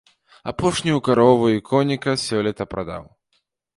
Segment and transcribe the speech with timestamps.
[0.51, 3.03] Апошнюю карову і коніка сёлета прадаў.